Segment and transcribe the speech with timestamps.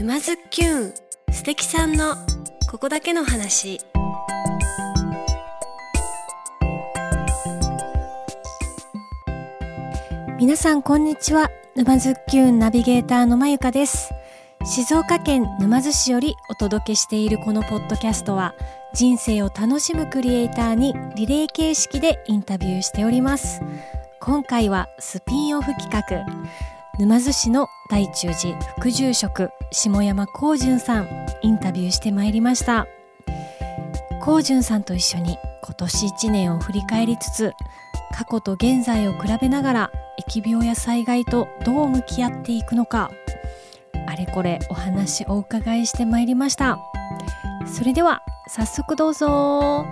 [0.00, 0.94] 沼津きゅん
[1.30, 2.14] 素敵さんの
[2.70, 3.82] ここだけの話。
[10.38, 11.50] 皆さんこんにちは。
[11.76, 14.10] 沼津きゅんナビゲーターのまゆかです。
[14.64, 18.54] 静岡県沼津市よりお届けしているこのポッドキャストは
[18.94, 23.60] 人生を楽しむクリエイターにリレー形式でインタビューしております。
[24.18, 26.24] 今回はスピンオフ企画。
[27.00, 31.08] 沼津市の大中寺副住職下山光純さん
[31.40, 32.86] インタビューしてまいりました。
[34.20, 37.54] 光純さんと一緒に今年1年を振り返りつつ
[38.14, 39.90] 過去と現在を比べながら
[40.28, 43.10] 疫病や災害とどう向き合っていくのか
[44.06, 46.78] あれこれお話をお伺いしてまいりました。
[47.64, 49.86] それでは早速どうぞ。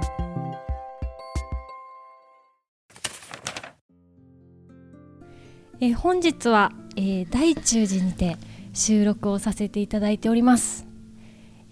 [5.80, 8.36] え本日は、えー、大中寺にて
[8.74, 10.84] 収録をさせていただいております、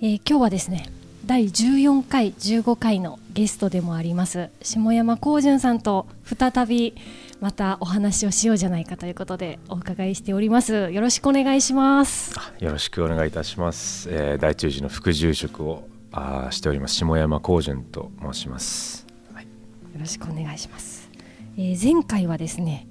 [0.01, 0.87] えー、今日はですね
[1.27, 6.95] 第14回15回のゲストでもあります下山光純さんと再び
[7.41, 10.91] またお話をしようじゃないかということでお伺いしております。
[10.91, 12.33] よろしくお願いします。
[12.61, 19.51] よろしくお願いいたします、えー、大中寺の副住職をあしております下山光純と申します、はい、よ
[19.99, 21.11] ろしくお願いします、
[21.59, 22.87] えー、前回はですね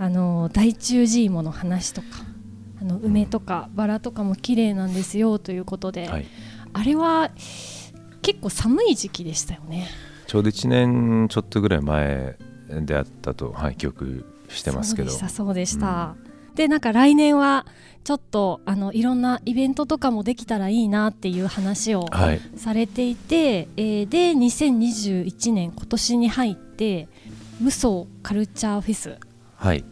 [0.00, 2.08] あの大中寺芋の話とか
[2.80, 6.26] あの梅とかバラとかも綺麗なんですよということで、はい、
[6.72, 7.30] あれは
[8.22, 9.88] 結構寒い時期でしたよね。
[10.26, 12.38] ちょうど1年ちょっとぐらい前
[12.70, 15.10] であったと、はい、記憶してますけど。
[15.10, 16.16] そうでしたそうでした、
[16.48, 17.66] うん、でなんか来年は
[18.02, 22.06] ちょっとあのいろんなイベントとかもできたらいいなっていう話を
[22.56, 27.06] されていて、はい、えー、で2021年今年に入って
[27.60, 29.29] 無双カルチャーフェスを、
[29.60, 29.84] はい、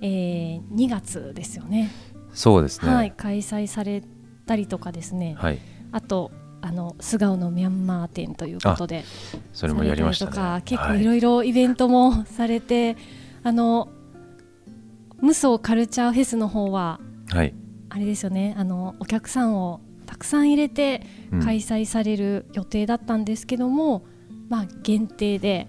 [0.00, 1.90] えー、2月ですよね。
[2.32, 4.02] そうですね、はい、開催され
[4.46, 5.58] たりとかですね、はい、
[5.92, 9.04] あとあの素顔のミャンマー展ということで。
[9.52, 12.96] それもやりました、ね、とか結構いろいろイベントもされて、はい、
[13.44, 13.88] あの
[15.20, 17.52] 無双カルチャーフェスの方は、はい、
[17.90, 18.54] あれですよね。
[18.56, 21.04] あのお客さんをたくさん入れて
[21.44, 25.68] 開催される予定だったんですけども、うん、まあ限定で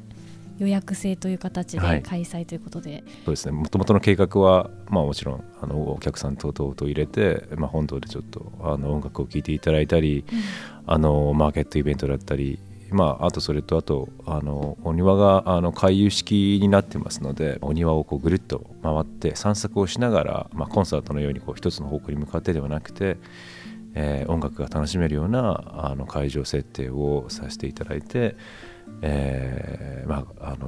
[0.59, 3.51] 予約制という形で開催ということで、はい、そうですね。
[3.51, 10.39] もともとの計画は、まあ、もちろんあのお客さん等々と入れて、まあ、本堂でちょっとあの音楽を聴いていただいたり、うん、
[10.85, 12.59] あのマーケットイベントだったり
[12.91, 23.17] まあ、あとそれとあとあのお庭があの回遊式になってますのでお庭をこうぐるっと回って散策をしながら、まあ、コンサートのようにこう一つの方向に向かってではなくて、
[23.93, 28.35] えー、音楽が楽しめるようなあの会場設定をさせていただいて、
[29.01, 29.48] え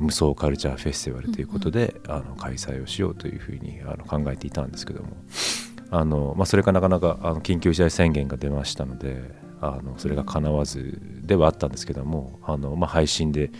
[0.01, 5.09] 無双カルチャーフェスティバルということで、うんうん、あの開催をしようというふうにあの考えていたんですけども。
[5.93, 9.21] あの、まあ、それがなかなかあの緊急事態宣言が出ましたので
[9.59, 13.51] あのそれがかなわずではあったんですけどもあの、まあ、配信で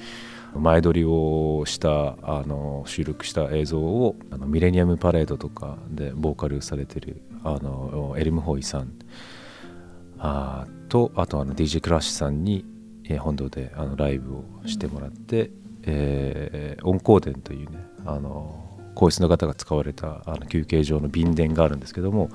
[0.56, 8.94] 前撮りをしたあの収録した映像をあのミレニアムパレードとかでボーカルされてるあのエルムホイさん
[10.18, 12.66] あとあとあの DJ クラッシュさんに
[13.12, 22.30] えー、本堂であのライブをしてもらって、うん、えー、温光殿というねあの皇室の方が使われたあの休憩所の便殿があるんですけども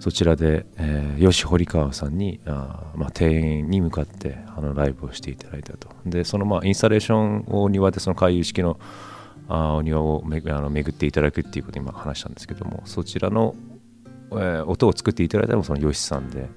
[0.00, 8.80] そちらで、えー、吉堀川さんにあ、まあ、庭園に向かってあのライブをしていただいたとでそのまあインスタレーションを庭でその回遊式の
[9.48, 13.54] あお庭をめあの巡っていただくっていうことを今話したんですけどもそちらの、
[14.32, 16.48] えー、音を作っていただいたのもその吉さんで。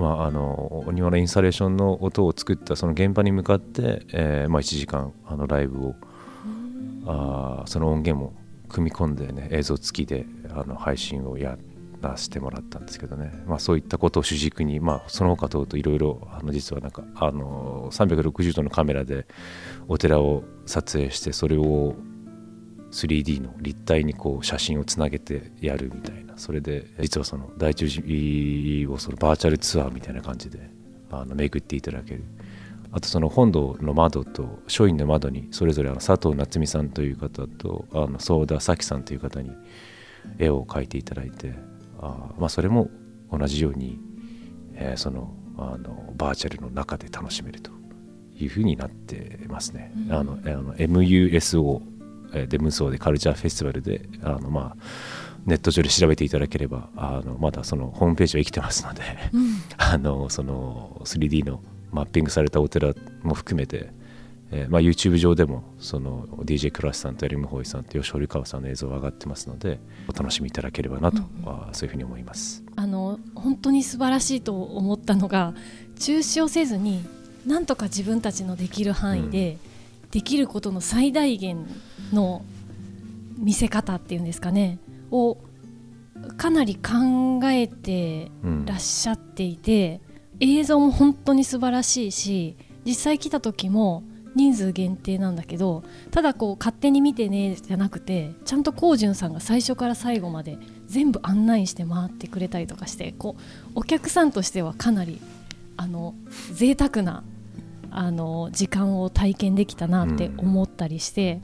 [0.00, 5.94] まあ、あのお庭のインスタレーションの音を作ったその現場に向かって、えーまあ、1時間あのライブを
[7.06, 8.34] あその音源も
[8.70, 11.58] 組み込んでね映像付きであの配信をや
[12.00, 19.26] らせてもらったんですけどね、まあ、そういったことを主軸に、まあ、その他等々いろいろ実はなんかあの360度のカメラで
[19.86, 21.94] お寺を撮影してそれを
[22.90, 26.36] 3D の立体にこう写真をつなげてやるみたいな。
[26.36, 30.70] それで実はその大中寺をそのバーチャルツアーみたいな感じで
[31.10, 32.24] あの巡っていただける。
[32.92, 39.52] あとその本堂の窓と書院の窓にそれぞれあの佐藤夏美さんという方とあの相田咲さんという方に
[40.38, 41.54] 絵を描いていただいて
[42.00, 42.90] あまあそれも
[43.30, 44.00] 同じように、
[44.74, 47.70] えー、そのあのバーチャルの中で楽しめると
[48.36, 49.92] いうふうになってますね。
[50.08, 51.82] うん、あのあの MUSO
[52.48, 54.76] で無双でカルチャーフェスティバルであの、まあ、
[55.46, 63.90] ネット上で調べていただければあのまだそのホームページは生きてますので、うん、 あのその 3D のマッピングされたお寺も含めて、
[64.52, 71.24] えーまあ、YouTube 上でもその DJ クラスさんとエリムホイさんと吉堀川さんの映像が上がってますのでお楽しみいただければなと、うん、
[71.72, 72.62] そういうふうに思います。
[72.76, 75.54] あの本当に素晴らしいと思ったのが
[75.98, 77.04] 中止をせずに
[77.46, 79.69] なんとか自分たちのできる範囲で、うん、
[80.10, 81.66] できることの最大限
[82.12, 82.42] の
[83.38, 84.78] 見せ方っていうんですかね
[85.10, 85.38] を
[86.36, 88.30] かなり考えて
[88.66, 90.00] らっしゃっていて、
[90.40, 94.02] うん、映像も本当に素晴らしいし実際来た時も
[94.34, 105.20] 人数限定なんだけどただこう勝手に見てねじゃなくてちゃんとこうじゅんさんが最初から最後まで全部案内して回ってくれたりとかしてこうお客さんとしてはかなり
[105.76, 106.14] あの
[106.52, 107.24] 贅沢な
[107.90, 111.40] あの時間を体験できたなって思ったりして、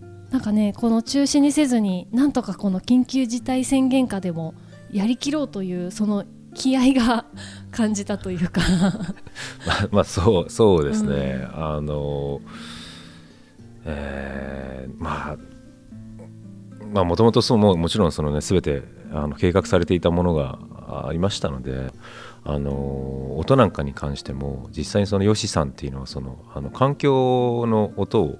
[0.00, 4.54] うん、なんかねこの中止にせずになんとかこの緊急事態宣言下でも
[4.90, 6.24] やりきろうというその
[6.54, 7.26] 気合が
[7.70, 8.60] 感じたというか。
[9.66, 12.40] まあ、まあそうそうですね、うん、あの
[13.84, 15.36] えー、まあ
[16.92, 20.58] まあもともとそうももちろんそのね全てあの計画されていたものが
[21.06, 21.92] ありましたので
[22.44, 28.38] あの音なんかに関しても実際にそのヨシさんっていうのはそのあの環境の音を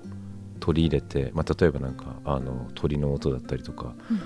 [0.60, 4.22] 取り入れて、まあ、例えばなんかあの鳥の音だったりとか、うんうん。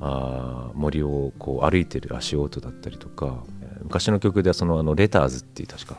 [0.00, 3.42] あ森をこう歩いてる足音だったりとか
[3.82, 5.98] 昔の曲ではそのあのレターズっていう確か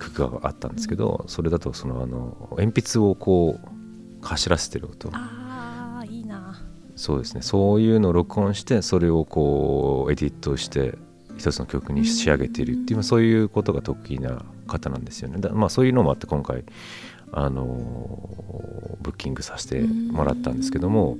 [0.00, 5.10] 曲があったんですけど、それだとそのあの鉛筆をこう走らせてる音。
[5.12, 6.60] あいいな。
[6.94, 7.42] そうですね。
[7.42, 10.98] そういうのを録音してそれをこうエディットして
[11.36, 15.38] 一つの曲に仕上げているっていう、そういうことが得意な方なんですよね。
[15.38, 16.64] だまあそういうのもあって今回
[17.32, 17.66] あの
[19.02, 21.18] ブッキングさせてもらったんですけども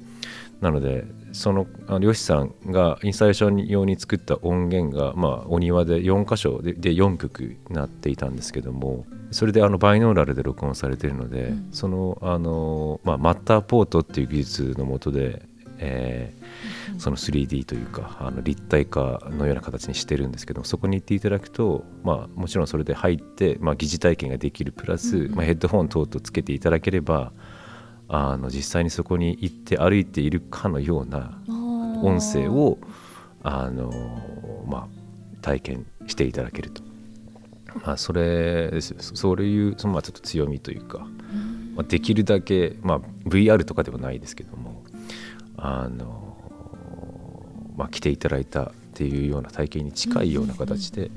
[0.60, 1.66] なのでその
[2.00, 15.42] 漁師さんがインスタレーション用に作った音源が、まあ、お庭で4箇所でで4曲になっていたんですけどもそれであのバイノーラルで録音されているので、うん、そのあの、まあ、マッターポートっていう技術のもとで、
[15.78, 16.44] えー、
[16.98, 27.32] その 3D というかあの立体化のような形にしてるんですけどそこに行っていただくと、まあ、もちろんそれで入って、まあ、疑似体験ができるプラス、うん、まあ、ヘッドホン等々つけていただければ
[28.08, 31.38] あの実際にそこに行って歩いているかのような
[32.02, 32.78] 音声を
[33.42, 33.90] あの、
[34.66, 36.82] まあ、体験していただけると、
[37.84, 41.00] まあ、それですそういうそのまあちょっと強みというか、
[41.74, 44.84] まあ、できるだけ、まあ、VR とかではないですけども
[45.58, 46.25] あの、
[47.76, 51.10] まあ、来ていただいたっていうような体験に近いような形で、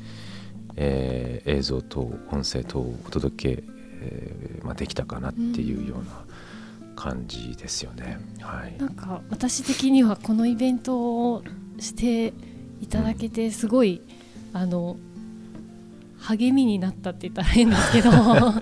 [0.75, 2.01] えー、映像と
[2.31, 3.63] 音声とお届け、
[4.01, 6.25] えーまあ、できたかなっていうような。
[6.99, 8.19] 感じですよね。
[8.41, 11.43] はい、なんか私的にはこのイベントを
[11.79, 12.33] して
[12.81, 14.01] いただけてすごい、
[14.53, 14.97] うん、あの
[16.19, 18.59] 励みになったって言ったら変ですけど なんか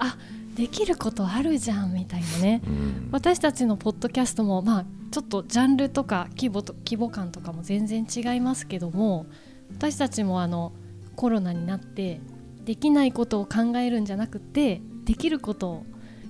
[0.00, 0.18] あ
[0.54, 9.26] できることあるじゃんみたいなね、うん、私たちのポッドキャストもまあちょっとジャンルとか規模と規模感とかも全然違いますけども
[9.70, 10.72] 私たちもあの
[11.16, 12.20] コロナになって
[12.64, 15.86] できないことを考えるんじゃなくてできることを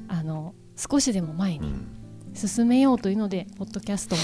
[0.08, 1.72] あの少しでも前に
[2.34, 4.22] 進めようというので、ポッドキャストも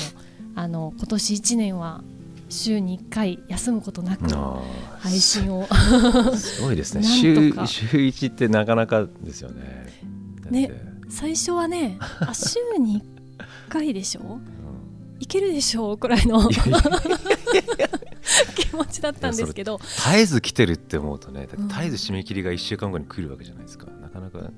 [0.54, 2.02] あの今年1年は
[2.48, 4.24] 週に1回休むことなく
[4.98, 5.66] 配信を。
[6.36, 7.02] すごいですね。
[7.04, 9.86] 週週1ってなかなかですよね。
[10.50, 10.70] ね
[11.08, 13.02] 最初はねあ 週に
[13.38, 14.42] 1回でしょ、うん、
[15.20, 15.92] いけるでしょ？
[15.92, 16.58] うくらいの気
[18.74, 19.78] 持ちだったんですけど。
[19.78, 24.50] 絶えず来てるって思うとね絶えず締め切りが1週間後に来るわけじゃないですか、なかなか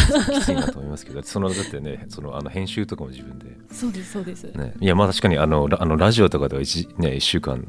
[0.00, 3.56] きついなと思いますけど そのだってねそのあの編集とかも自分で。
[3.72, 7.68] そうですそうです、ね、いやまあ確かにあのあのラジオとかでは 1,、ね、1週間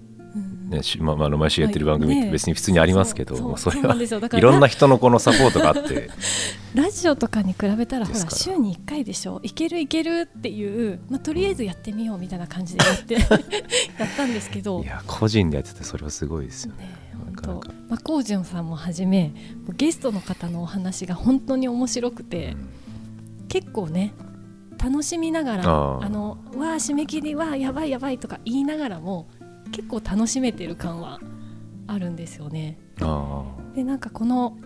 [0.72, 3.96] ねまあ、あの毎週やってる番組って別に普通にありますけど、はいね、それは
[4.34, 6.10] いろんな人のこのサポートがあって。
[6.74, 9.42] ラジオとかに比べたらほら週に1回でしょ。
[9.44, 13.16] いけるいけるっていう、まあ、とりあえずやってみようみたいな感じでやって
[14.00, 14.82] やったんですけど。
[14.82, 16.86] いや個人でやっててそれはすごいですよね。
[16.86, 17.01] ね
[17.42, 19.34] と、まあ、こうじゅんさんもはじめ
[19.76, 22.56] ゲストの方のお話が本当に面白くて、
[23.42, 24.14] うん、結構ね
[24.82, 29.28] 楽しみながらあのわあ締め切りはやばいやばいとか言いながらも
[29.72, 31.20] 結構楽しめてる感は
[31.88, 32.80] あるんですよね。
[33.76, 34.58] でなんかこの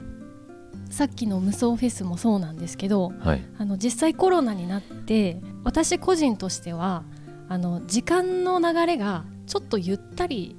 [0.89, 7.03] さっきの無双フェスもそうなんですけど、はい、あの実際コロナになって私個人としては
[7.49, 10.55] あの時間の流れがちょっとゆったり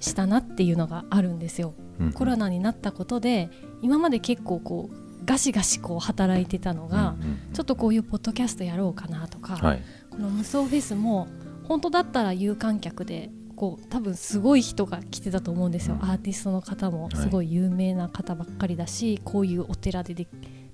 [0.00, 3.50] したなっていうのがあるんですよ、うん、コロナになったことで
[3.82, 7.16] 今まで結構こうガシガシこう働いてたのが、
[7.52, 11.28] ちょっとこういうポッドキャストやろうかなとか、はい、この無双フェスも
[11.64, 20.28] 本当だったら有観客でこう多分すごい人が来てたと思うんですよ、うん、アーティストの方もすごい有名な方ばっかりだし、はい、こういうお寺でで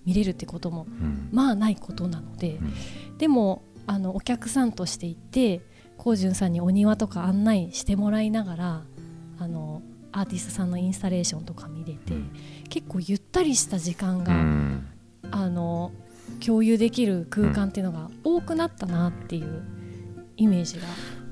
[0.05, 1.29] 見れるってこともうん。
[1.33, 3.19] まあないことなので、うん。
[3.19, 5.63] でもあのお客さんとして行って
[5.97, 8.83] 高潤さんにお庭とか案内してもらいながら
[9.39, 12.31] あのアーティストさんのインスタレーションとか見れて、うん。
[12.69, 14.87] 結構ゆったりした時間うが、ん。
[15.31, 15.91] あの
[16.45, 19.65] 共有できる空間っていうのが多くなったなっていう
[20.37, 20.83] イメージが、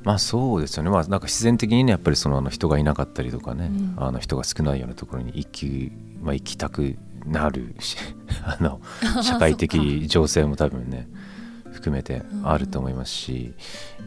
[0.03, 3.95] まあそうですよね、まあ、なんか自然的にねやっぱりそのあの人がいなかったりとかね、うん。
[3.97, 7.97] あの人が少ないようなところに行き,、まあ、行きたくなるし
[8.45, 8.81] あの
[9.23, 11.09] 社会的情勢も多分ね
[11.71, 13.55] 含めてあると思いますし、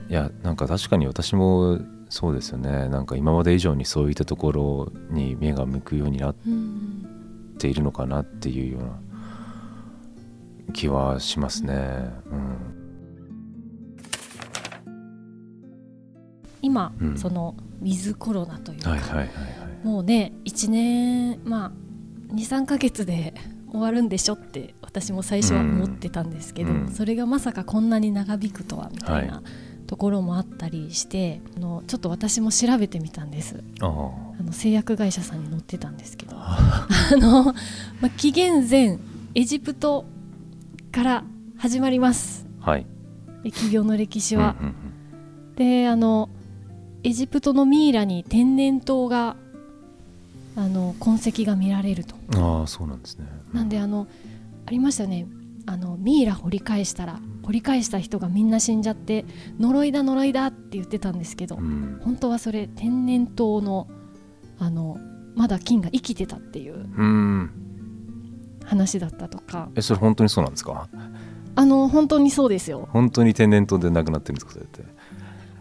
[0.10, 1.80] いやなんか確かに私も
[2.16, 2.88] そうですよね。
[2.88, 9.00] なんか今まで以上にそういったところに目が向くようになっうんているのかなっていうような
[10.72, 11.74] 気はしますね。
[11.74, 12.58] うん。
[16.62, 17.18] 今、うん。
[17.18, 19.86] そのウィズコロナというか、はいはいはいはい。
[19.86, 23.34] もうね1年まあ23ヶ月で
[23.70, 26.88] 終わるんでしょって私も最初は思ってたんですけど、うん。
[26.88, 29.44] それがまさかこんなに長引くとはみたいはな
[29.88, 33.64] ところもあったりして、あのちょっと私も調べてみたんです。
[33.82, 34.44] ああ。
[34.44, 36.36] の製薬会社さんに載ってたんですけど。
[36.38, 36.88] あ
[37.18, 37.54] の、ま
[38.04, 39.00] あ、紀元前
[39.34, 40.06] エジプト
[40.92, 41.24] から
[41.58, 42.46] 始まります。
[42.62, 42.86] あはい。
[43.44, 44.56] 疫病の歴史は。
[44.60, 44.76] うんうん
[45.56, 46.28] であの
[47.04, 49.38] エジプトのミイラに天然痘が
[50.58, 52.16] あの痕跡が見られると。
[52.34, 53.26] うんああそうなんですね。
[53.54, 54.08] なんであの
[54.66, 55.28] ありましたよね
[55.68, 59.26] あのミイラ掘り返したら掘り返した人がみんな死んじゃって
[59.60, 62.00] 呪いだ呪いだって言ってたんですけど、うん。
[62.04, 63.88] 本当はそれ天然痘の
[64.60, 64.98] あの
[65.36, 67.52] まだ菌が生きてたっていううん。
[68.64, 69.70] 話だったとか。
[69.76, 70.88] えそれ本当にそうなんですか？
[71.56, 72.88] あの本当にそうですよ。
[72.92, 74.84] 本当に天然痘で亡くなってるんですかそれって？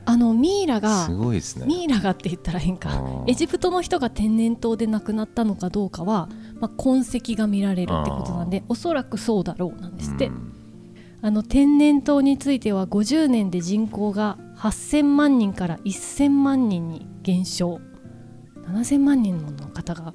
[0.06, 1.66] あのミイラがすごいですね。
[1.66, 2.90] ミイラがって言ったら変か。
[2.90, 3.30] あー。
[3.30, 6.28] エジプトの人が天然痘で亡くなったのかどうかは、
[6.60, 10.52] まあ、痕跡が見られるってことなんでおそらくそうだろうなんですって、うん。
[11.22, 17.80] あの天然痘については50年で人口が8000万人から1000万人に減少。
[18.66, 20.14] 7000万人もの方が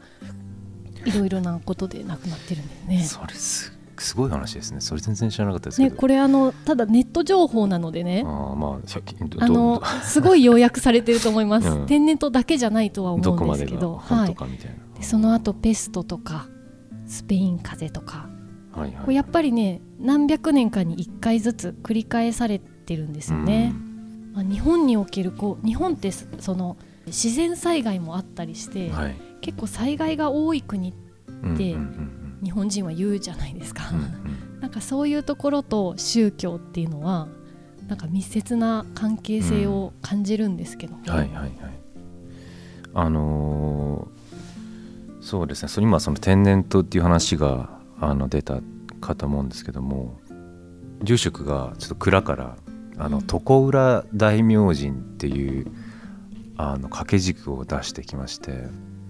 [1.05, 3.03] いろいろなことで亡くなってるんですね。
[3.03, 4.81] それすすごい話ですね。
[4.81, 8.23] それ全然知らなかったですけねどこれあのただネット情報なのでね。
[8.25, 14.35] ああまあ100均どあのすごい要約されてると思います、う ん天然痘だけじゃないとはど思うんですけど、本はい、
[14.97, 16.47] でその後ペストとか
[17.05, 18.29] スペイン風邪とか。
[18.71, 19.15] はいはい。
[19.15, 23.73] やっぱりね何百年かに1回ずつ繰り返されてるんですよね。
[24.33, 26.77] まあ、日本におけるこう日本ってそその
[27.07, 29.15] 自然災害もあったりして、うんはい。
[29.41, 30.95] 結構災害が多い国で
[31.37, 34.01] うんうんうん日本人は言うじゃないですか、うんう
[34.57, 34.59] ん。
[34.61, 37.27] なんかそういうところと宗教っていうのは
[37.87, 41.51] なんか密接な関係性を感じるんですけど、はいはいはい。
[42.93, 44.19] あのー
[45.21, 45.69] そうですね。
[45.69, 47.69] それ今その天然痘っていう話が
[47.99, 48.61] あの出た
[49.01, 50.17] かと思うんですけども
[51.03, 52.57] 住職がちょっと蔵から
[52.97, 53.23] あのうん。
[53.31, 55.67] 床浦大明神っていう
[56.57, 58.65] あの掛け軸を出してきまして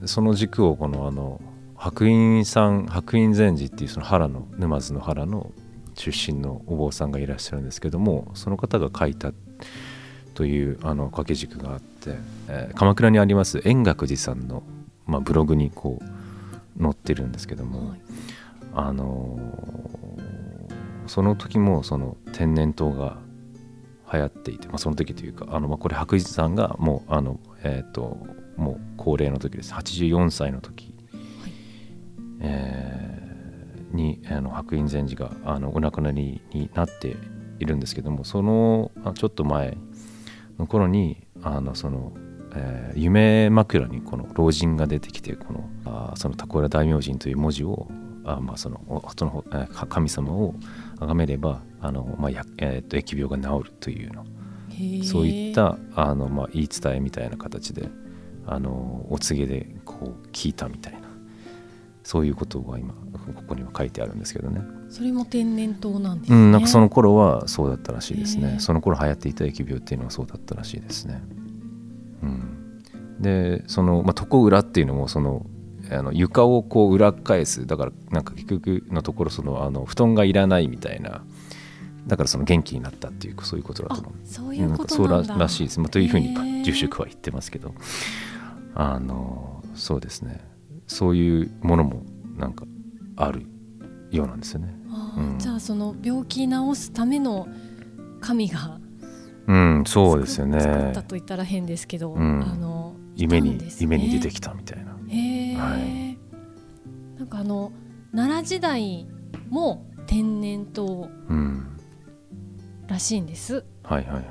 [0.06, 1.42] その軸をこのあの
[1.80, 5.52] 白隠さん白隠禅師っていうその原の沼津の原の
[5.96, 9.32] 出身のお坊さんがいらっしゃるんですけどもその方が書いた
[10.34, 12.16] というあの掛け軸があって、
[12.50, 14.64] えー鎌倉にあります円覚寺さんの、
[15.06, 18.00] まあ、ブログにこう載ってるんですけども、はい。
[18.74, 20.40] あのー
[21.08, 23.18] その時もその天然痘が
[24.14, 28.16] 流行っていて、まあ、その時というかあの、まあ、これ白寺さんがもうあの、えー、と
[28.58, 29.74] もう高齢の時です。
[29.74, 30.99] 84歳の時、はい
[32.42, 33.10] えー
[33.92, 37.18] にあの白隠禅師があのお亡くなりになって
[37.60, 39.78] いるんですけどもそのあちょっと前
[40.58, 42.14] の頃にあのその、
[42.56, 47.88] えー夢枕にこの老人が出てきてこのあーその高浦大明神という文字を
[48.26, 49.44] あまあそのおその
[49.90, 50.56] 神様を
[51.00, 54.26] 崇めればあの、まあやえー、と疫病が治るというの
[55.04, 57.90] そういったあの、まあ、言い伝えみたいな形で
[58.46, 61.09] あのお告げでこう聞いたみたいな
[62.10, 64.62] そういうことが今ここには書いてあるんですけどね。
[64.90, 66.38] それも天然痘なんですね。
[66.40, 71.22] うん、なんかその頃はそうだったらしいですねその頃流行っていた疫病っていうのはそうだったらしいですね。
[72.24, 75.46] うん、でその、まあ、床裏っていうのもその
[75.92, 81.22] あの床をこう裏返すだからなんか結局のところそのあの布団がいらないみたいな
[82.08, 84.14] だからその元気になったっていうそういうことだあと思う。
[84.26, 85.36] そういうことそうなんだ。
[85.36, 87.76] ららしいです、まあ、というふうに住職は言ってますけど
[88.74, 90.49] あのそうですね
[90.90, 92.04] そういうものも
[92.36, 92.66] なんか
[93.16, 93.46] ある
[94.12, 94.76] ようなんですよね。
[95.18, 95.40] うん。
[95.40, 97.48] じゃあその病気治すための
[98.20, 98.80] 神が
[99.48, 102.44] うん、そうですよ作作ねったと言ったら変ですけど、うん。
[102.44, 104.96] あの夢に、夢に出てきたみたいな。
[105.08, 106.18] へえ、はい。
[107.18, 107.72] なんかあの
[108.12, 109.08] 奈良時代
[109.50, 111.78] も天然痘うん。
[112.88, 113.66] らしいんです。
[113.84, 114.26] はいはいはい。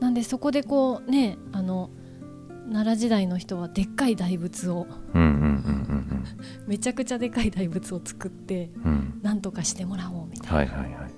[0.00, 1.90] なんでそこでこうねあの
[2.70, 6.24] 奈良時代の人はでっかい大仏をうんうんうん
[6.66, 10.76] めちゃくちゃでかい大仏を作ってうんうんうんなんとかしてもらおうみたいな。
[10.76, 11.10] はいはいはい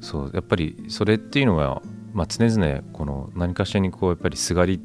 [0.00, 1.80] そうやっぱりそれっていうのは、
[2.12, 4.80] まあ、常々この何かしらにこうやっぱりすがり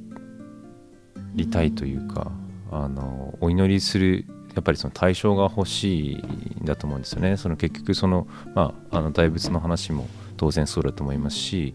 [1.33, 2.31] りたいというか、
[2.71, 7.35] あのお祈りするやっぱりその対象が欲しいんだと思うんですよね。
[7.35, 11.73] その結局その、まあ、あの大仏の話も当然そうだと思いますし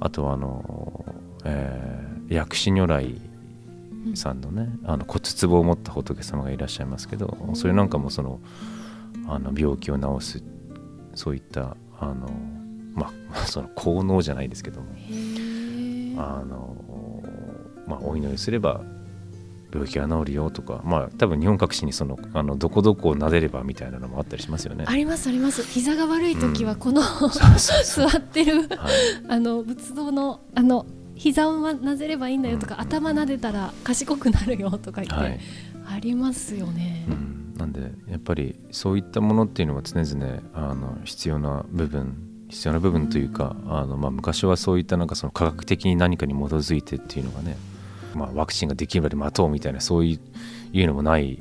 [0.00, 1.04] あとはあの、
[1.44, 3.20] えー薬師如来
[4.14, 8.40] さんのねあの骨壺を持った仏様がいらっしゃいますけどそれなんかもその
[9.26, 10.42] あの病気を治す
[11.14, 12.30] そういったあの
[12.94, 14.86] まあ その効能じゃないですけども
[16.16, 17.22] あの、
[17.86, 18.82] まあ、お祈りすれば
[19.72, 24.84] 病気が治るよとかまあ多分日本各地にそのあのどこどこを撫でればみたいなのもあったりしますよね。
[24.86, 25.62] ありますあります。
[25.62, 28.08] 膝が悪い時はこの、そうそうそう。
[28.10, 28.68] 座ってるはい。
[29.28, 30.86] あの仏像のあの
[31.20, 35.40] 膝をなぜればいいんだよとか、うん頭撫でたら賢くなるよとか言って、はい。
[35.86, 37.04] ありますよね。
[37.08, 47.56] うん、なんでやっぱりそういったものっていうのは常々あの必要な部分必要な部分というか、あのまあ、昔はそういったなんかその科学的に何かに基づいてっていうのがね、
[48.14, 50.20] まあ、ワクチンができるまで待とうみたいなそういう
[50.72, 51.38] いうのもない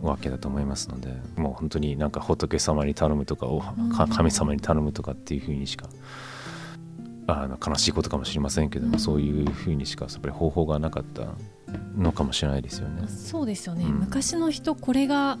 [0.00, 5.90] わけだと思いますのでもう本当になんか仏様に頼むとかおか神様に頼むとかっていうふうにしか
[7.32, 8.98] あの悲しいことかもしれませんけども、うん。
[8.98, 11.28] そういうふうにしかやっぱり方法がなかった
[11.96, 13.06] のかもしれないですよね。
[13.08, 14.00] そうですよね、うん。
[14.00, 15.38] 昔の人これが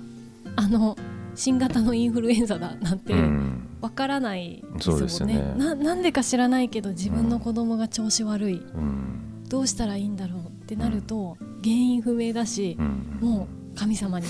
[0.56, 0.96] あの
[1.34, 3.66] 新型のインフルエンザだなんてうん。
[3.80, 5.54] わからないですもんですよね。
[5.56, 9.44] ななんでか知らないけど自分の子供が調子悪い、うん。
[9.48, 13.18] どうしたらいいんだろうってなると、原因不明だしう、ん。
[13.20, 14.26] もう神様に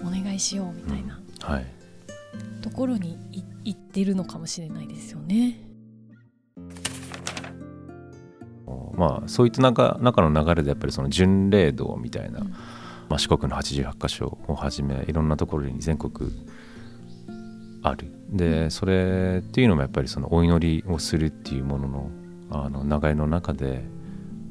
[0.00, 1.66] お願いしようみたいなはい、
[2.62, 5.58] ところにい行ってるのかもしれないですよね。
[8.96, 12.54] まあそういった中中の流れでやっぱりその巡礼道みたいな、うん。
[13.08, 16.30] まあ、四国の88箇所をはじめいろんなところに全国
[17.82, 18.10] ある。
[18.30, 22.10] でそれっていうのもやっぱりそのお祈りをするっていうものの
[22.50, 23.84] あの流れの中で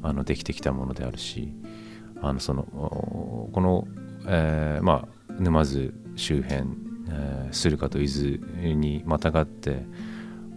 [0.02, 1.54] あのできてきたものであるし
[2.22, 3.88] あのそのおこの、
[4.28, 6.62] えーまあ、沼津周辺、
[7.10, 9.86] えー駿河と伊豆にまたがって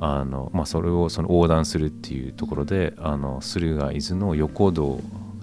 [0.00, 5.00] あの、まあ、それをその横断するっていうところであの駿河伊豆の横道、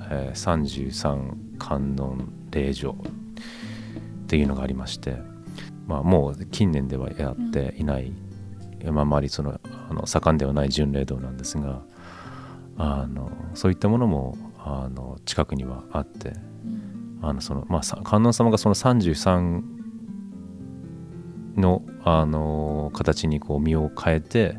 [0.09, 5.17] えー33観音霊場っていうのがありまして、
[5.87, 8.11] まあ、もう近年ではやっていない、
[8.85, 11.81] まあ、あまりそのあの盛んではない巡礼道なんですが
[12.77, 17.19] あのそういったものもあの近くにはあってうん。
[17.21, 19.63] あのその、まあ、さ観音様がその33
[21.55, 24.55] のあの形にこう身を変えて、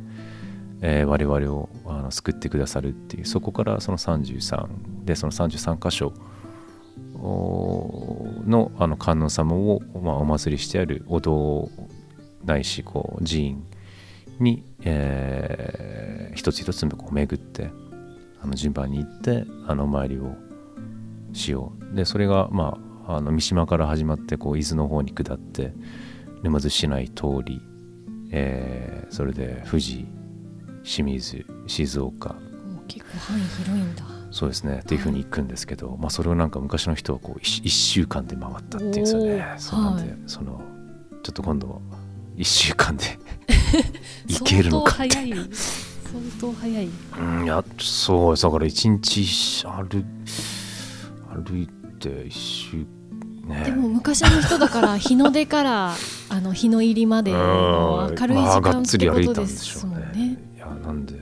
[0.80, 6.12] えー我々をあの救ってくださるっていうそこからその33でその33箇所
[8.46, 11.70] のあの観音様を、まあ、お祭りしてあるお堂
[12.44, 13.64] ないしこう寺院
[14.40, 15.94] に、えー
[16.34, 17.70] 一つ一つこう巡って
[18.42, 20.34] あの順番に行ってあのお参りを
[21.32, 21.96] しよう。
[21.96, 25.72] でそれがまああの三島から始まってこう伊豆の方に下って
[26.44, 27.60] 沼津市内通り、
[28.30, 30.06] えーそれで富士
[30.82, 32.36] 清水静岡。
[32.88, 34.04] 結構範囲広いんだ。
[34.30, 34.80] そうですね。
[34.82, 39.06] っていうふうに行くんですけど、まあ、それをなんか昔の人はこう 1, 週間で回ったっていうんで。
[39.06, 40.18] すよねそうなんで、はい。
[40.26, 40.60] その
[41.22, 41.80] ちょっと今度
[42.36, 43.04] 1週間で
[44.28, 45.04] 行けるのか。
[45.04, 45.50] って相当早い。
[45.52, 46.88] 相当早い。
[47.18, 48.42] うんいやそうです。
[48.42, 50.04] だから1日歩
[51.42, 51.68] 歩い
[52.00, 52.86] て1週
[53.44, 53.62] ね。
[53.64, 55.94] でも昔の人だから 日の出から
[56.28, 59.96] あの日の入りまでの明るい時間ってこつり歩いたんとでですしょうね。
[60.14, 60.38] ね。
[60.56, 61.14] いやなんで。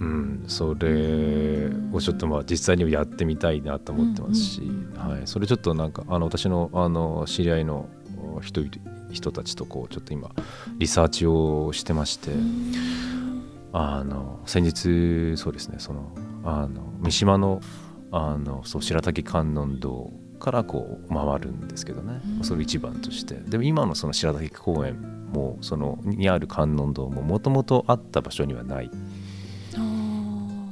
[0.00, 5.10] うんそれをちょっとまあ実際にやってみたいなと思ってますし、うんうんうん。
[5.12, 7.88] はい、それちょっとなんかあの私のあの知り合いの
[8.42, 8.60] 人
[9.10, 10.30] 人たちとこうちょっと今
[10.78, 12.32] リサーチをしてまして、
[13.72, 16.12] あの先日そうですねその
[16.44, 17.60] あの三島の
[18.10, 22.44] あのそう白滝観音堂からこう回るんですけどね、うん。
[22.44, 23.34] それ一番として。
[23.34, 28.90] でも今のその白滝公園もそのにある観音堂ももともとあった場所にはない。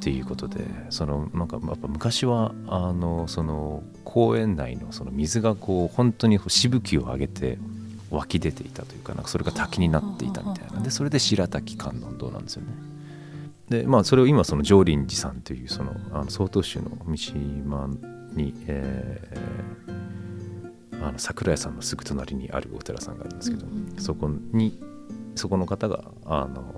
[0.03, 7.57] っていうことでそのなんかやっぱ昔はあのその公園内のその水がこう本当にしぶきを上げて
[8.11, 10.81] 湧き出ていたというかなんかそれが滝になっていたみたいな。
[10.81, 12.72] でそれで白滝観音堂なんですよね。
[13.68, 17.88] でまあそれを今その上林寺さんというそのあの曹洞宗の三島
[18.35, 19.53] に、えー
[21.05, 24.81] あの桜井さんのすぐ隣にあるお寺さんがあるんですけど、うんうんそこに
[25.35, 26.75] そこの方があの、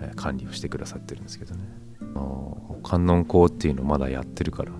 [0.00, 1.60] えー管理をしてくださってるんですけどね。
[2.00, 4.74] あの観音校っていうのをまだやってるからう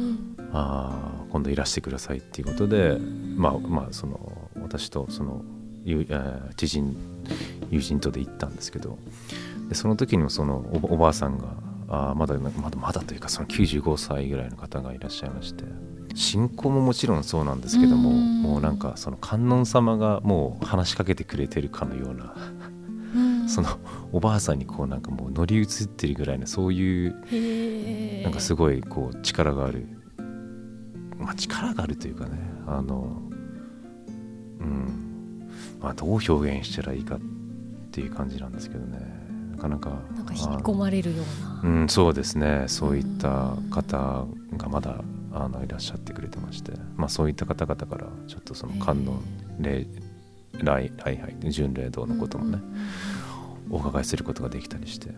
[0.00, 0.36] ん。
[0.52, 2.98] あー今度いらしてくださいっていうことで、
[3.36, 5.42] まあまあその私とその
[6.56, 6.96] 知人
[7.70, 8.98] 友人とで行ったんですけど
[9.68, 11.46] でその時にもそのおばあさんが
[11.88, 15.64] あーまだまだまだというかその95歳ぐらいの方がいらっしゃいまして。
[16.16, 18.42] 信仰ももちろんそうなんですけどもうん。
[18.42, 22.34] もうなんかその観音様がもう話しかけてくれてるかのような
[23.14, 23.48] うん。
[23.48, 23.68] その
[24.12, 29.86] おばあさんにこうなんかもう乗り移ってるぐらいのそういうなんかすごいこう力がある、
[31.18, 32.30] まあ、力があるというかね
[32.66, 33.20] あの
[34.60, 35.50] うん。
[35.80, 37.20] まあどう表現したらいいかっ
[37.90, 38.98] ていう感じなんですけどね。
[38.98, 39.04] な
[39.66, 39.90] かなか。
[40.14, 41.22] なんか引き込まれるよ
[41.62, 41.70] うな。
[41.70, 42.64] うん、そうですね。
[42.68, 44.26] そういった方
[44.56, 45.02] がまだ
[45.32, 49.20] あのいらっしゃってくれてまして、まあ、そういった方々からちょっとその観音
[49.60, 49.86] 礼
[50.62, 52.58] 礼礼拝巡礼堂のこともね、
[53.70, 55.10] お伺いすることができたりして、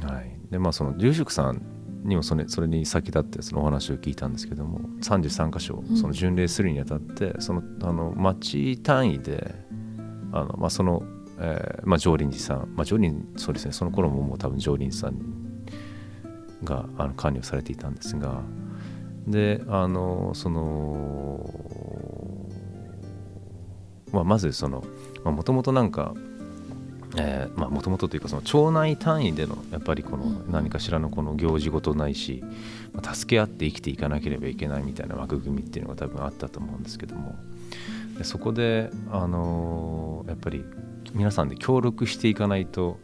[0.00, 1.60] はい、でまあその住職さん
[2.04, 5.96] にもそれそれに先立ってそのお話を聞いたんですけども33箇所うん。
[5.96, 9.54] その巡礼するにあたって、そのあの町単位で
[10.32, 11.02] あの、まあ、その、
[11.40, 13.72] えーまあ、常林寺さん、まあ、常林そうですね。
[13.72, 15.18] その頃ももう多分常林さん
[16.64, 18.42] があの管理をされていたんですが。
[19.26, 21.50] であのその、
[24.10, 24.82] まあ、まずその
[25.24, 26.14] もともとなんか
[27.56, 30.50] もともとというかその町内単位でのやっぱりこのうん。
[30.50, 32.42] 何かしらのこの行事事ないし、
[32.92, 37.36] まあ助け合って生きていかなければいけないみたいな枠組みっていうのが多分あったと思うんですけども。
[38.16, 40.64] でそこで、あのやっぱり
[41.14, 42.98] 皆さんで協力していかないと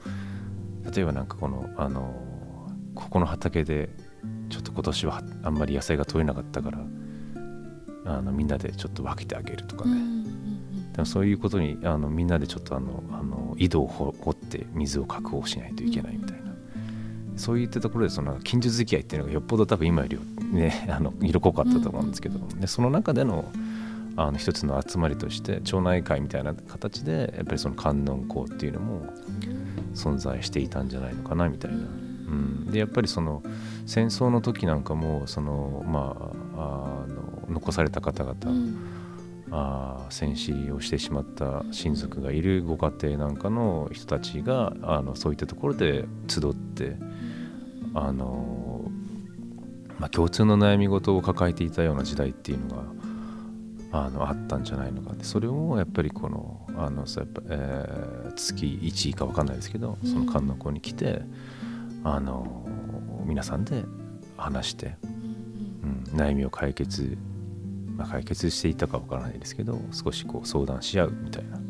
[0.94, 2.14] 例えばなんかこの、あの
[2.94, 3.88] ここの畑で
[4.50, 6.78] ちょっと今年はあんまり野菜が取れなかったから
[8.06, 10.14] あのみんなでちょっと分けてあげるとかね、うんうん
[10.94, 16.54] でもそういうことにあのみんなでちょっとあのあの井戸を掘掘って水を確保しないといけないみたいな、
[17.36, 20.18] そういったところでその近所付き合いっていうのがよっぽど多分今より
[20.52, 23.50] ねあの色濃かったと思うんですけど、でその中での
[24.16, 29.06] あの一つの集まりとして町内会みたいな形でやっぱりその観音校っていうのも
[29.94, 31.78] 存在していたんじゃないのかなみたいな。
[31.78, 31.80] う
[32.36, 33.42] ん、でやっぱりその
[33.86, 38.76] 戦争の時なんかもその、まあ、あの残された方々、うん
[39.50, 46.96] あー戦死をしてしまった親族がいるご家庭なんかの人たちがあのそういったところで集って
[47.94, 48.90] あの、
[49.98, 52.82] まあ、共通の悩み事を抱えていたような時代っていうのが
[53.96, 61.22] あのあったんじゃないのかでそれをやっぱりこのあのそうやっぱ、えー月1位か分かんないですけどその観音校に来て、
[62.02, 62.66] あの
[63.24, 63.84] 皆さんで
[64.36, 64.96] 話して、
[65.84, 67.16] うん、悩みを解決
[67.96, 71.60] まあ、解決していたかわからないですけど少しこう相談し合うみたいな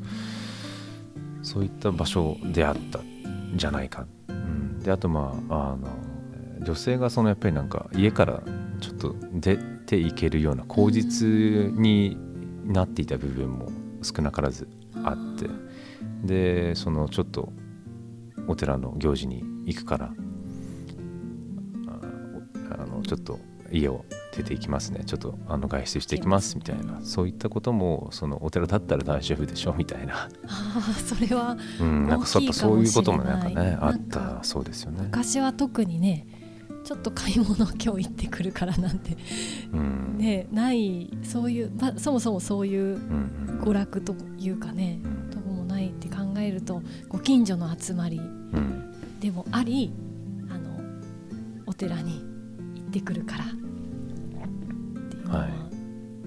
[1.43, 5.87] そういった場所であったんじゃないか、うん、であとまああの
[6.65, 8.43] 女性がそのやっぱりなんか家から
[8.81, 9.15] ちょっと
[9.85, 11.29] 出ていけるような口実
[11.79, 12.17] に
[12.65, 13.69] なっていた部分も
[14.03, 14.69] 少なからず
[15.05, 15.49] あって
[16.25, 17.53] でそのちょっと
[18.49, 20.15] お寺の行事に行くから
[21.87, 23.39] ああのちょっと
[23.71, 24.05] 家を
[24.37, 25.03] 出ていきますね。
[25.05, 35.03] ちょっとあの外出していきますみたいなそういったこともそのお寺だったら大丈夫でしょみたいな、ああそれはうん、なんかそうやっぱそういうこともなんかねあったかそうですよね。
[35.05, 36.27] 昔は特にね
[36.85, 39.17] ちょっと買い物今日行ってくるからなんて。
[39.73, 40.19] うん。
[40.19, 42.99] ねないそういう、まあ、そもそもそういう
[43.63, 45.31] 娯楽というかねうん。
[45.31, 48.93] とこもないって考えるとご近所の集まりうん。
[49.21, 49.93] でもあり
[50.51, 50.79] あの
[51.67, 52.21] お寺に
[52.75, 53.45] 行ってくるから。
[53.47, 55.51] っていうのは、はい。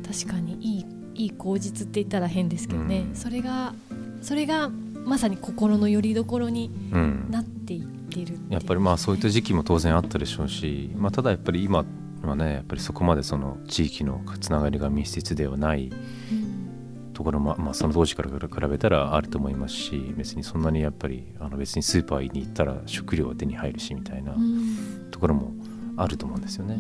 [0.08, 3.16] 確かにいいいい口実って言ったら変ですけどね、うん。
[3.16, 3.74] それが
[4.22, 4.70] それが
[5.06, 7.28] まさに心の拠り所にうん。
[7.30, 11.86] なっていってるやっぱりまあそういった時期も当然あったでしょうし、まあ、ただやっぱり今
[12.24, 15.92] はねやっぱりそこまでその地域のつながりが密接ではない
[16.32, 16.58] うん
[17.14, 25.08] ところも、まあ、その当時から比べたらあると思いますし別にそんなにやっぱりあの別にスーパーに行ったら食料は手に入るしみたいなうん。
[25.10, 25.52] ところも
[25.96, 26.78] あると思うんですよね。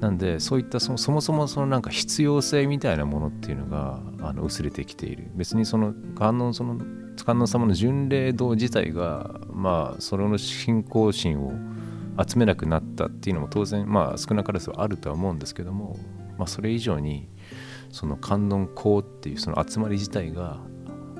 [0.00, 5.30] なんでそういったそもそもそのなんか必要性みたいなものっていうのがあの薄れてきている。
[5.34, 6.78] 別にその観音その
[7.24, 11.52] 観音様の巡礼堂自体がまあそれの信仰心を
[12.26, 15.98] 集めなくなったっていうのも当然まあ少なからずはあるとは思うんですけども、
[16.38, 17.28] まあ、それ以上に
[17.90, 20.58] その観音校っていうその集まり自体が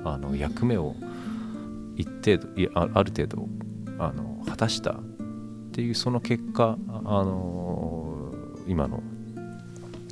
[0.03, 0.95] あの役目を
[1.95, 3.47] 一定度いやあある程度
[3.99, 5.03] あの果たしたっ
[5.71, 6.91] ていうその結果あ
[7.23, 8.06] の
[8.67, 9.01] 今の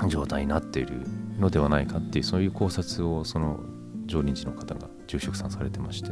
[0.08, 1.02] 状態になっている
[1.40, 3.60] のではないかっていうそういう考察をその
[4.06, 6.12] 常任寺の方が住職さんされてまして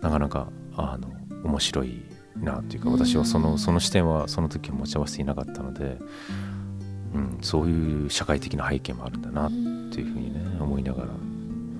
[0.00, 1.08] なかなかあの
[1.44, 2.02] 面白い
[2.36, 5.98] なっていうか私はそのその視点はその時は持ち合わせていなかったので、
[7.14, 11.08] うん、そういう社会的な背景もあるんだなっていうふうにね思いながら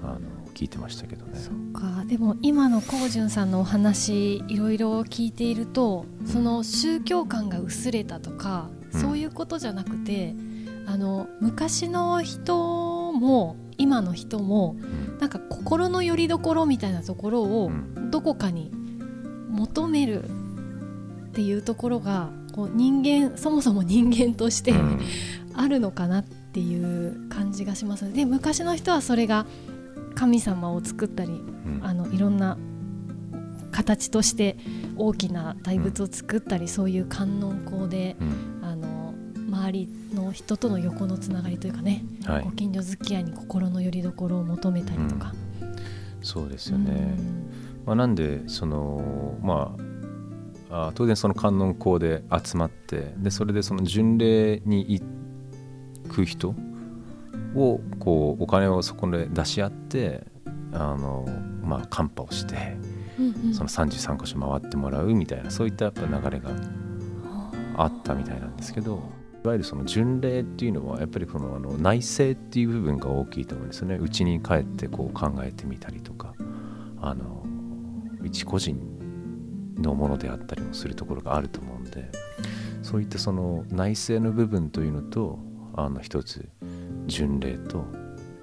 [0.02, 0.20] あの
[0.54, 1.38] 聞いてましたけどね。
[1.38, 2.04] そか。
[2.06, 10.34] でも今の高潤さんのお話いろいろ聞いているとその宗教観が薄れたとか、うん、そういうことじゃなくて
[10.86, 17.70] あの昔の人も今の人も、うん、なんか心の拠り所みたいなところを
[18.10, 18.70] どこかに
[19.48, 24.74] 求めるっていうところがこう人間そもそも人間として、
[25.54, 29.46] あるのかなっていう感じがしますで昔の人はそれが
[30.14, 32.58] 神様を作ったり、うん、あのいろんな
[33.70, 34.56] 形として
[34.96, 38.16] 大きな大仏を作ったり、うん、そういう観音校で、
[39.50, 45.34] 周りの人との横のつながりというかね、はい、ご近所付き合いに心の拠り所を求めたりとか。
[46.22, 47.16] そうですよね、
[47.86, 49.74] まあ、なんでそのま
[50.70, 55.02] ああ当然その観音校で集まってでそれでその巡礼に行
[56.08, 56.54] く人
[57.56, 60.24] をこうお金をそこで出し合って
[60.72, 61.26] あの、
[61.62, 62.76] まあ、カンパをして、
[63.18, 66.50] うんうん、その33箇所回ってもらうみたいなそういったやっぱ流れが
[67.76, 69.02] あったみたいなんですけど
[69.42, 73.96] いわゆるその巡礼っていうのはやっぱりこのあの内政っていう部分が大きいと思うんですよね。
[73.96, 76.34] うちに帰ってこう考えてみたりとか。
[77.02, 77.44] あの
[78.22, 78.78] 一個人
[79.78, 82.10] のものであったりもするところがあると思うんで。
[82.82, 85.38] そういったその内政の部分というのと
[85.74, 86.48] あの一つ
[87.06, 87.84] 巡礼と、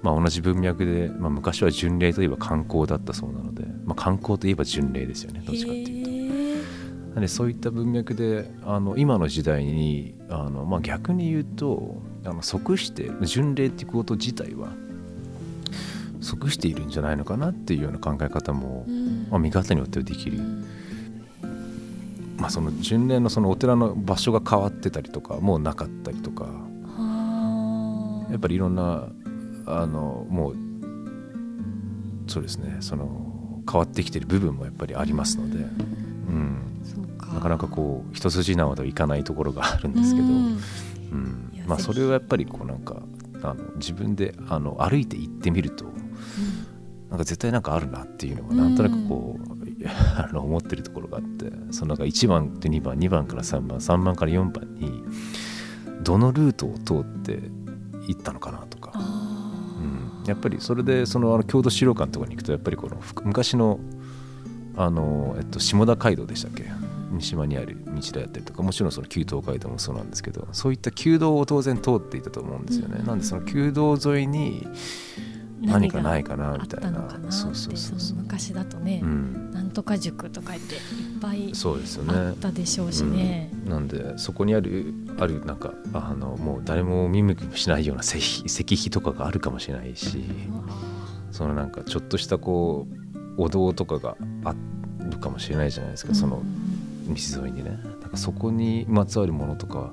[0.02, 5.42] まあ、同じ文脈で、まあ、昔は巡礼といえば観光だったそうなので、まあ、観光といえば巡礼ですよね。
[5.44, 5.97] どっちかっていうと。
[7.14, 14.72] なでそういった文脈であの今の時代にあの、まあ、逆に言うとあの即して巡礼ってこと自体は
[16.20, 20.38] 即しているんじゃないのかなっていうような考え方も、うん、まあ、見方によってはできる。
[22.36, 26.46] まあ、その巡礼のそのお寺の場所が変わってたりとかもうなかったりとか。
[28.30, 29.08] やっぱりいろんな
[29.66, 30.56] あのもう
[32.26, 35.62] そうですねその変わってきてる部分もやっぱりありますので、う
[36.32, 36.67] ん、
[37.32, 40.58] なかなかこう一筋縄ではいかないところがあるんですけど、うん、
[41.10, 43.02] うん、まあ、それをやっぱりこうなんか
[43.42, 45.94] あの自分であの歩いて行ってみると、うん、
[47.10, 49.58] なんか絶対なんかあるなっていうのがなんとなくこう、
[50.16, 55.04] あの思ってるところがあってそのなんか1番と2番2番から3番3番から4番に
[56.02, 57.40] どのルートを通って
[58.06, 63.78] 行ったのかなとか、うん、やっぱりそれでそのあの郷土資料館とかに行くとやっぱりこの昔の
[64.78, 66.64] あの、えっと、下田街道でしたっけ？
[67.10, 74.66] 三島にある道であったりとかもちろんその旧東海道もそうなんですけどそういった旧道を当然通っていたと思うんですよね、うん、なんでその旧道沿いに
[75.62, 77.08] 何かないかなみたいな。
[77.30, 78.18] そうそうそうそう。
[78.18, 80.80] 昔だとね、うん、なんとか塾とか言っていっ
[81.20, 82.14] ぱいそうですよね。
[82.14, 90.24] あったでしょうしね、うん、なんでそこにあるあるなんかあのもう誰も見向きもしないような石石碑とかがあるかもしれないし、
[91.32, 93.07] そのなんかちょっとしたこう
[93.38, 94.54] お堂とかがあ
[95.10, 96.42] るかもしれないじゃないですか、その
[97.08, 97.78] 道沿いにね。
[98.02, 99.92] だからそこにまつわるものとか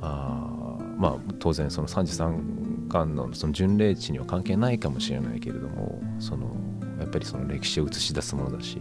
[0.00, 6.54] あまあ当然その33巻のその巡礼地には関係ないかもしれないけれどもその
[7.00, 8.78] やっぱりその歴史を映し出すものだし、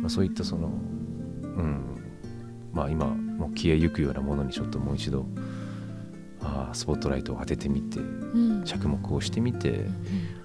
[0.00, 0.70] まあ、そういったそのう
[1.62, 1.82] ん
[2.72, 5.26] まあ今もう消えゆくようなものにちょっともう一度
[6.40, 7.98] あスポットライトを当ててみて、
[8.64, 9.86] 着目をしてみて、
[10.36, 10.37] あ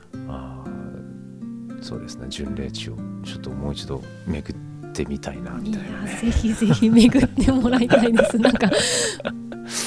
[1.84, 4.56] そうですね巡礼地をちょっともう一度めくっ
[4.94, 8.38] てみたいなみたいな、ね、ぜひぜひ巡ってもらいたいです。
[8.38, 8.70] なんか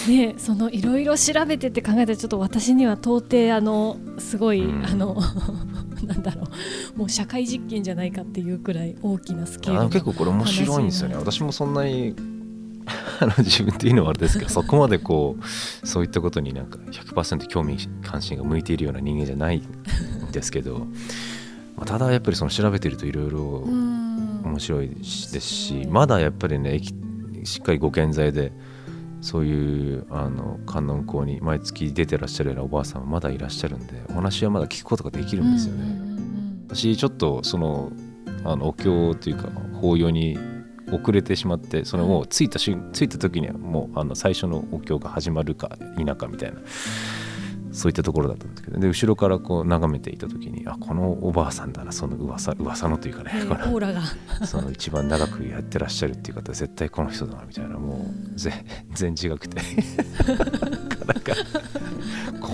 [0.09, 5.17] ねそのいろいろ調べてって考えたらちょっと私には到底あのすごい、うん、あの
[6.05, 6.43] なんだろ
[6.95, 11.17] うもう社会実験じゃないかっていうくらい大きなスケール結構これ面白いんですよね。
[11.17, 12.15] 私もそんなに
[13.21, 19.63] あの自分っていうのはあれですけど そこまでこうそういったことになんか100%興味関心が向いているような人間じゃないん
[20.33, 20.87] ですけど、まあ、
[21.85, 23.41] ただやっぱりその調べてるといろいろ
[24.47, 26.81] 面白いですしまだやっぱりね
[27.45, 28.53] しっかりご健在で
[29.21, 36.17] そういうあの観音校に毎月出てらっしゃるようなおばあさんはまだいらっしゃるんでお話はまだ聞くことができるんですよね。
[36.69, 37.93] 私ちょっとその
[38.45, 39.49] あのお経というか
[39.81, 40.39] 法要に
[40.93, 46.61] 遅れてしまってそのもう着いた瞬着いた時にはもうあの最初のお経が始まるか否かみたいな
[47.77, 54.01] そういったところだったんですけどで後ろからこう眺めていた時にあこのおばあさんだなその噂噂のというかね、オーラが。
[54.47, 59.65] その一番長くやってらっしゃるっていう方絶対この人だなみたいなもう全然違くてな
[60.97, 61.35] かなか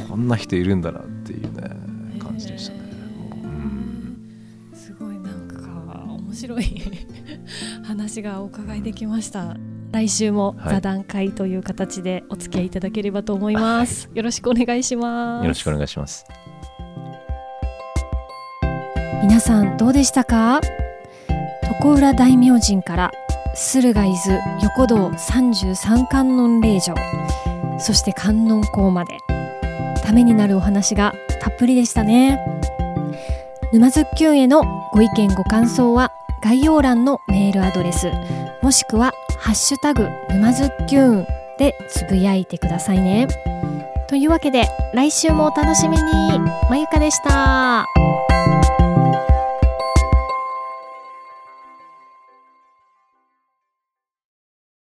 [0.08, 1.70] こんな人いるんだなっていうね
[2.18, 2.80] 感じでしたね。
[4.74, 6.64] すごいなんか面白い
[7.86, 9.56] 話がお伺いできました
[9.92, 15.44] 来週も座談会という形でお付き合いいただければと思います、はい、よろしくお願いします。
[15.44, 16.24] よろしくお願いします。
[19.22, 20.60] 皆さんどうでしたか？
[21.82, 23.10] 常浦大明神から
[23.54, 26.94] 駿河伊豆横道三十三観音霊場
[27.78, 29.18] そして観音港まで
[30.04, 32.40] ためになるお話がたっぷりでしたね。
[33.72, 38.10] 沼津きゅんへのご意見ご感想は概要欄のメールアドレス
[38.62, 41.26] もしくはハッシュタグ沼津きゅん
[41.58, 43.26] でつぶやいてくださいね
[44.08, 46.38] というわけで来週もお楽しみに
[46.70, 47.86] まゆかでした。